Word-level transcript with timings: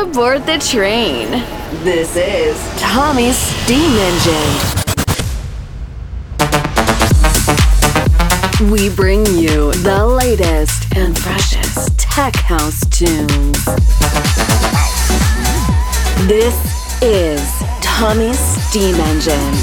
aboard 0.00 0.46
the 0.46 0.58
train. 0.58 1.28
This 1.84 2.16
is 2.16 2.56
Tommy's 2.80 3.36
Steam 3.36 3.92
Engine. 3.98 4.80
We 8.72 8.88
bring 8.88 9.26
you 9.26 9.72
the 9.72 10.06
latest 10.06 10.96
and 10.96 11.18
freshest 11.18 11.98
tech 11.98 12.34
house 12.36 12.80
tunes. 12.88 13.64
This 16.26 16.56
is 17.02 17.42
Tommy's 17.82 18.38
Steam 18.38 18.94
Engine. 18.94 19.54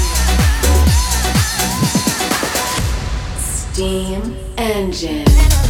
Steam 3.40 4.36
Engine. 4.56 5.67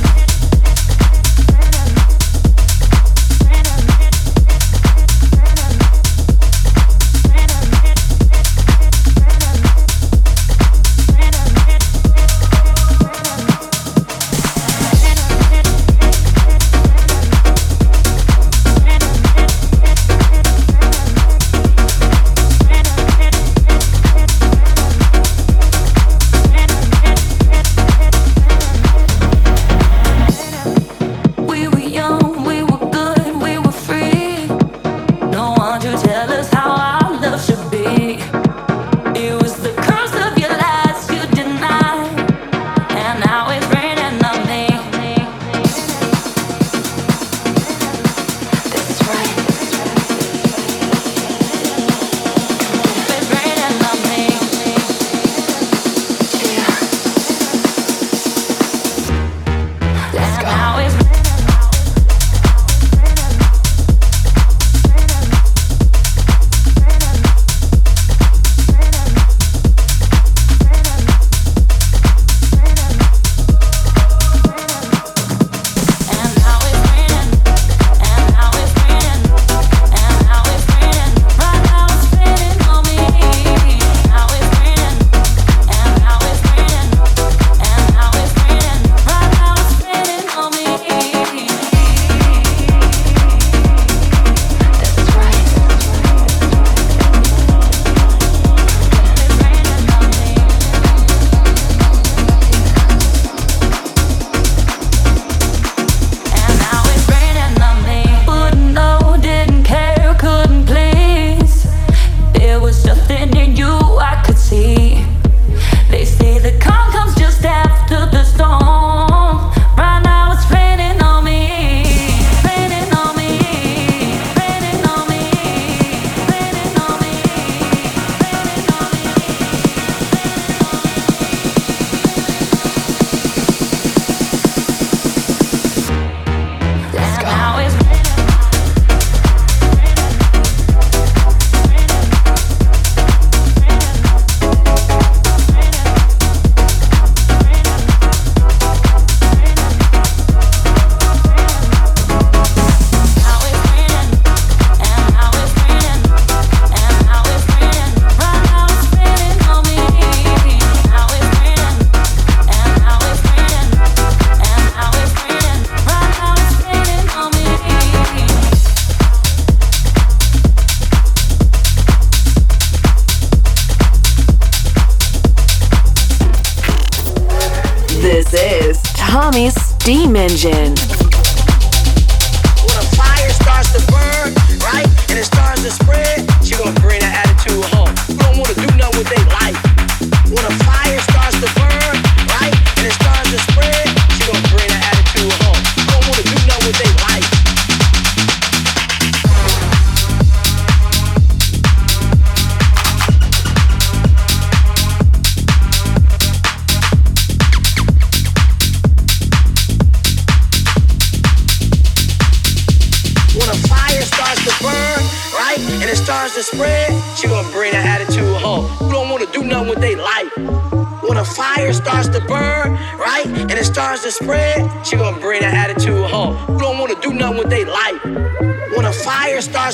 Starts 185.25 185.63
to 185.63 185.71
spread, 185.71 186.28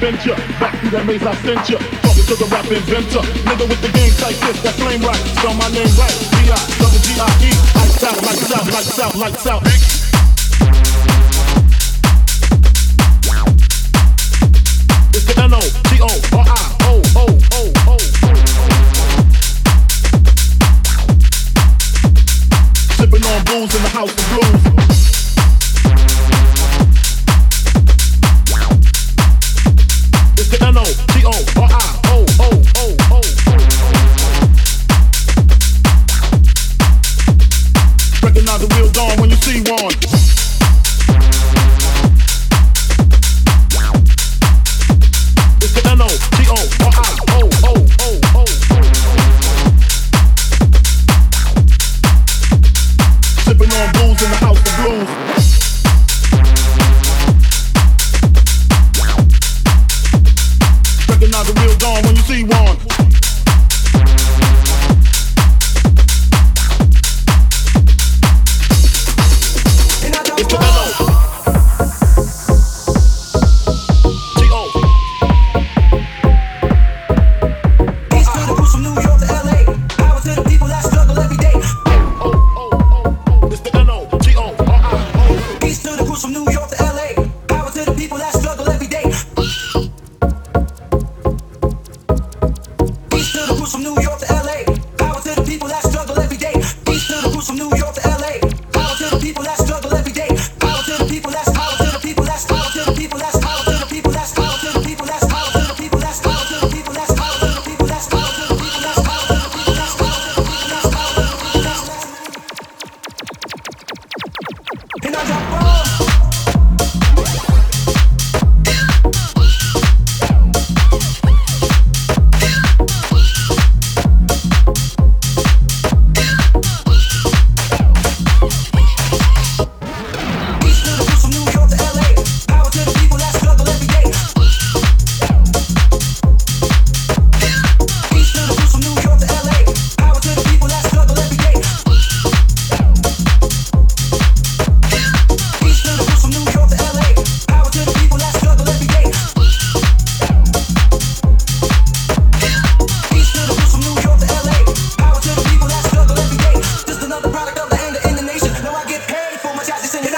bent. 0.00 0.16
Back 0.60 0.78
through 0.80 0.90
that 0.90 1.06
maze 1.06 1.22
I 1.22 1.34
sent 1.36 1.68
ya. 1.68 1.78
Talking 2.02 2.24
to 2.24 2.34
the 2.36 2.46
rap 2.50 2.70
inventor, 2.70 3.22
nigga 3.44 3.68
with 3.68 3.80
the 3.82 3.95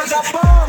Japão. 0.09 0.68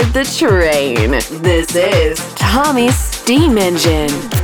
The 0.00 0.24
train. 0.24 1.10
This 1.42 1.74
is 1.74 2.18
Tommy's 2.34 2.96
Steam 2.96 3.56
Engine. 3.56 4.35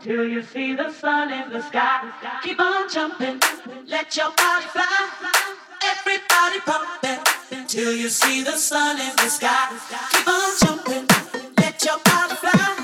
Till 0.00 0.26
you 0.26 0.42
see 0.42 0.74
the 0.74 0.90
sun 0.90 1.32
in 1.32 1.50
the 1.52 1.62
sky. 1.62 2.10
Keep 2.42 2.60
on 2.60 2.90
jumping, 2.90 3.40
let 3.86 4.16
your 4.16 4.30
body 4.36 4.66
fly. 4.66 5.10
Everybody 5.84 6.60
pumping 6.60 7.66
till 7.68 7.92
you 7.92 8.08
see 8.08 8.42
the 8.42 8.56
sun 8.56 8.98
in 8.98 9.14
the 9.16 9.28
sky. 9.28 9.68
Keep 10.10 10.28
on 10.28 10.50
jumping, 10.60 11.06
let 11.58 11.84
your 11.84 11.98
body 12.04 12.34
fly. 12.36 12.79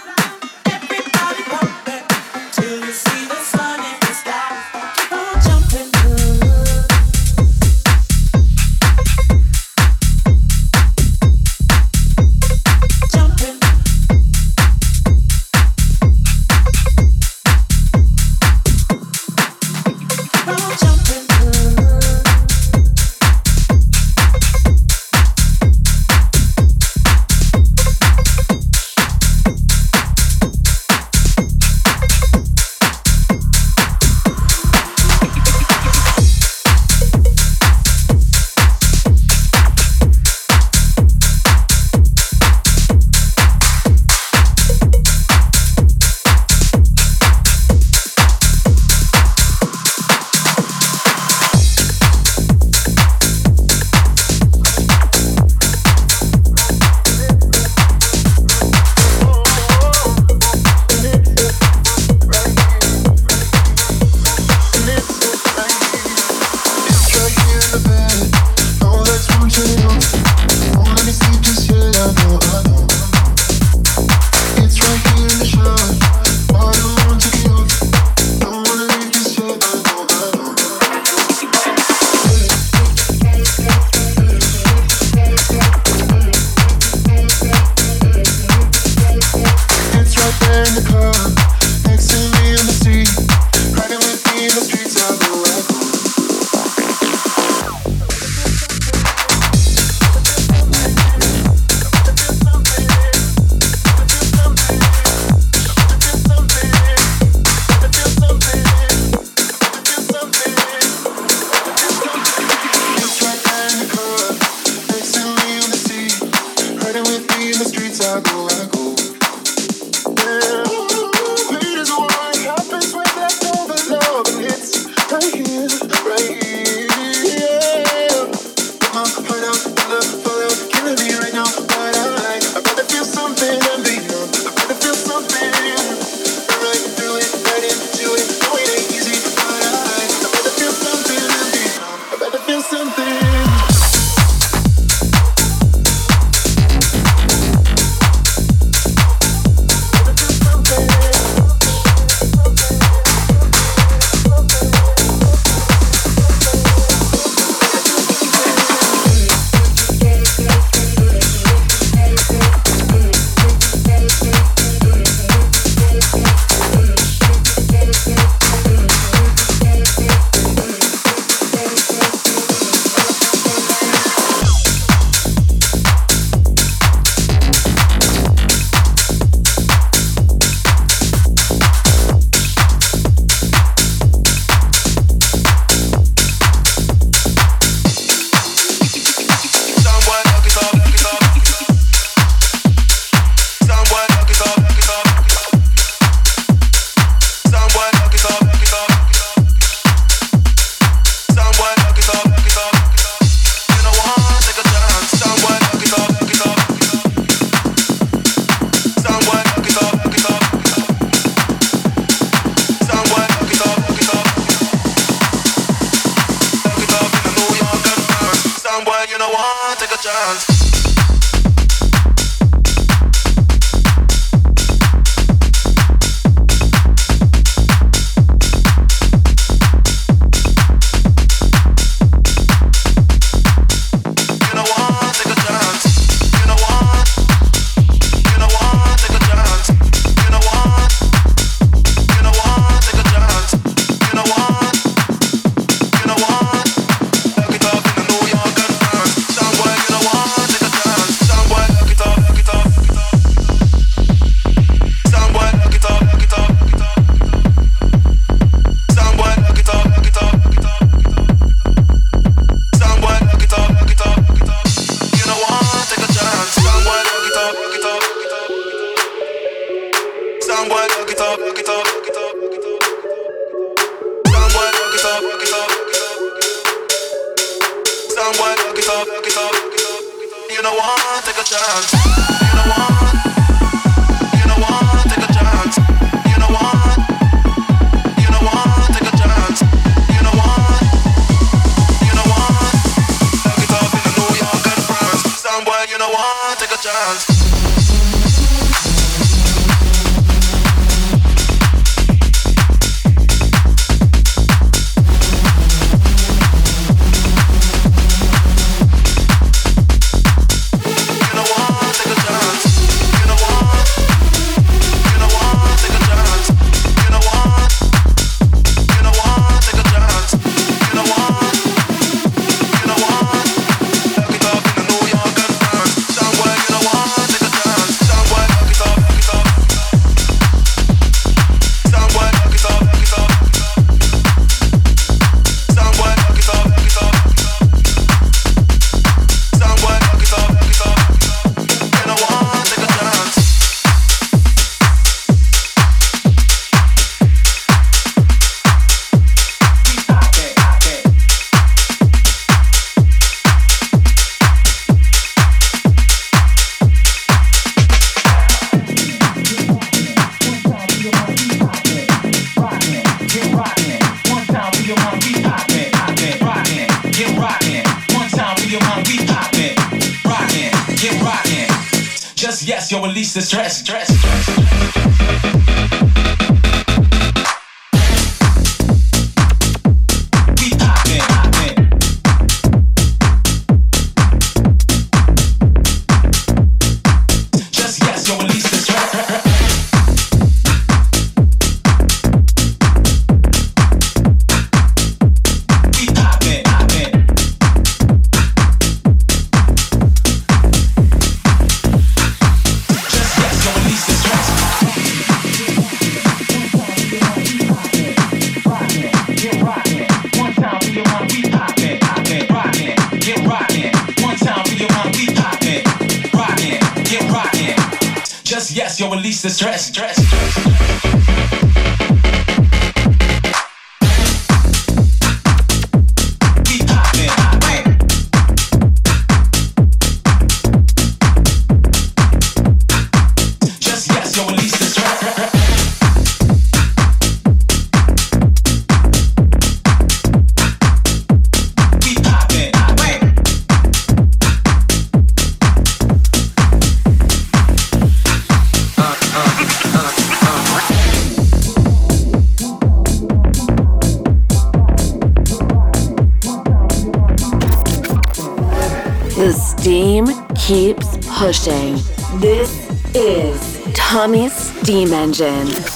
Engine. 465.38 465.95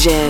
Engine. 0.00 0.29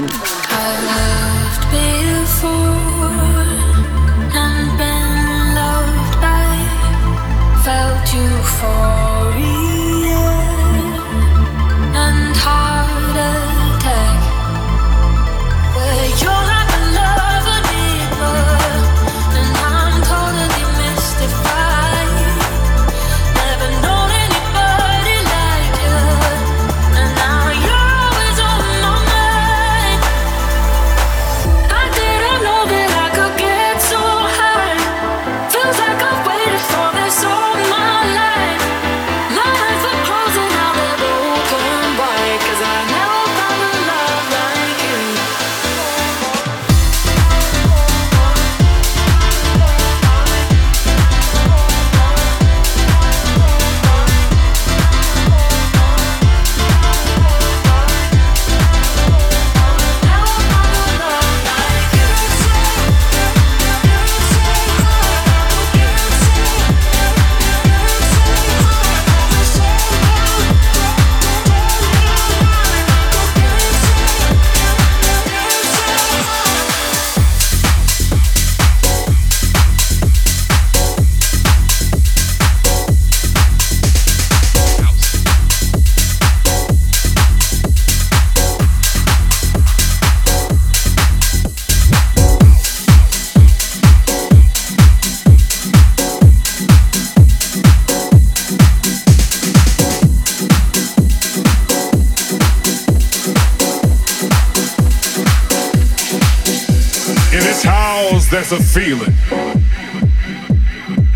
A 108.52 108.62
feeling. 108.62 109.14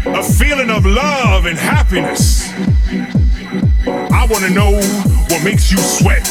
A 0.07 0.23
feeling 0.23 0.71
of 0.71 0.87
love 0.87 1.47
and 1.47 1.59
happiness. 1.59 2.49
I 3.87 4.27
wanna 4.31 4.51
know 4.51 4.73
what 5.29 5.43
makes 5.43 5.73
you 5.73 5.79
sweat. 5.79 6.25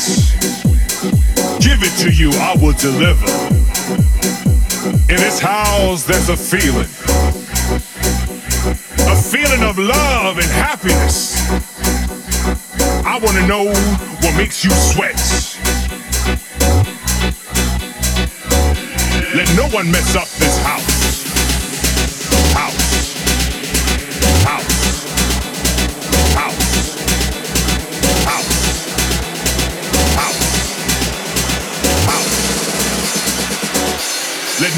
Give 1.60 1.84
it 1.84 1.94
to 2.04 2.12
you, 2.12 2.30
I 2.32 2.56
will 2.62 2.74
deliver. 2.74 3.28
In 5.10 5.18
this 5.18 5.40
house, 5.40 6.06
there's 6.06 6.30
a 6.30 6.38
feeling. 6.38 6.88
A 9.08 9.16
feeling 9.16 9.64
of 9.64 9.78
love 9.78 10.38
and 10.38 10.52
happiness. 10.52 11.36
I 13.06 13.20
wanna 13.22 13.46
know 13.46 13.66
what 14.22 14.38
makes 14.38 14.64
you 14.64 14.72
sweat. 14.72 15.20
Let 19.36 19.50
no 19.58 19.68
one 19.76 19.92
mess 19.92 20.16
up 20.16 20.28
this. 20.40 20.58
House. 20.60 20.93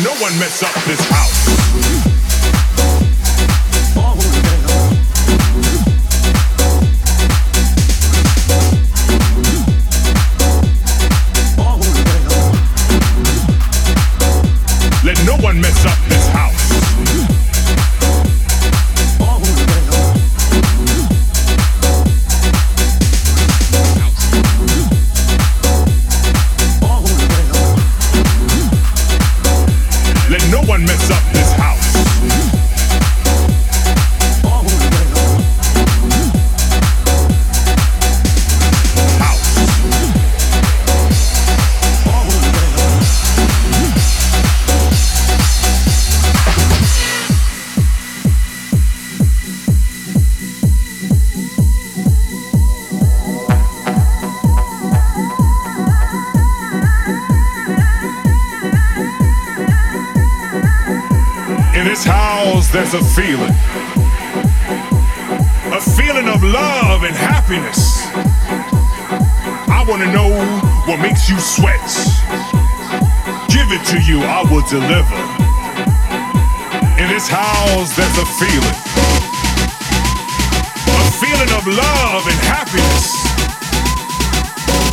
No 0.04 0.12
one 0.16 0.38
mess 0.40 0.62
up 0.62 0.74
this 0.86 1.00
house. 1.06 1.55
A 62.96 63.04
feeling. 63.04 63.52
A 65.76 65.82
feeling 65.82 66.30
of 66.30 66.42
love 66.44 67.04
and 67.04 67.14
happiness. 67.14 68.08
I 69.68 69.84
wanna 69.86 70.08
know 70.14 70.32
what 70.88 71.02
makes 71.02 71.28
you 71.28 71.38
sweat. 71.38 71.84
Give 73.52 73.68
it 73.76 73.84
to 73.92 74.00
you, 74.00 74.24
I 74.24 74.48
will 74.50 74.64
deliver. 74.72 75.20
In 76.96 77.10
this 77.12 77.28
house, 77.28 77.92
there's 77.98 78.18
a 78.18 78.28
feeling. 78.40 78.78
A 80.88 81.12
feeling 81.20 81.52
of 81.52 81.68
love 81.68 82.24
and 82.32 82.40
happiness. 82.48 83.12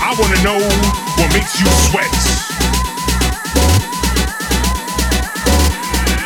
I 0.03 0.11
wanna 0.18 0.42
know 0.42 0.59
what 1.18 1.32
makes 1.32 1.61
you 1.61 1.68
sweat. 1.86 2.11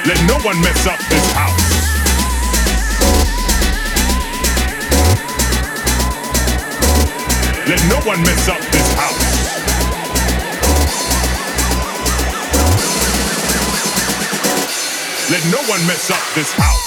Let 0.06 0.22
no 0.28 0.38
one 0.46 0.58
mess 0.62 0.86
up 0.86 1.00
this 1.10 1.32
house. 1.32 1.65
Let 7.68 7.80
no 7.88 7.98
one 8.06 8.20
mess 8.22 8.48
up 8.48 8.60
this 8.70 8.92
house. 8.94 9.66
Let 15.28 15.44
no 15.50 15.58
one 15.68 15.84
mess 15.88 16.08
up 16.12 16.34
this 16.36 16.52
house. 16.52 16.85